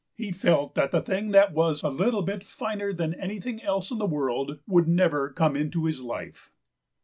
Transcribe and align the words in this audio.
He 0.15 0.31
felt 0.31 0.73
that 0.73 0.89
the 0.89 1.03
thing 1.03 1.29
that 1.29 1.53
was 1.53 1.83
a 1.83 1.89
little 1.89 2.23
bit 2.23 2.43
finer 2.43 2.91
than 2.91 3.13
anything 3.13 3.61
else 3.61 3.91
in 3.91 3.99
the 3.99 4.07
world 4.07 4.57
would 4.67 4.87
never 4.87 5.29
come 5.29 5.55
into 5.55 5.85
his 5.85 6.01
life. 6.01 6.49